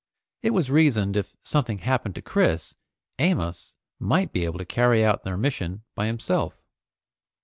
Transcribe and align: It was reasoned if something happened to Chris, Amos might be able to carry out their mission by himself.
It 0.41 0.49
was 0.49 0.71
reasoned 0.71 1.15
if 1.15 1.37
something 1.43 1.77
happened 1.77 2.15
to 2.15 2.23
Chris, 2.23 2.73
Amos 3.19 3.75
might 3.99 4.33
be 4.33 4.45
able 4.45 4.57
to 4.57 4.65
carry 4.65 5.05
out 5.05 5.21
their 5.23 5.37
mission 5.37 5.83
by 5.93 6.07
himself. 6.07 6.59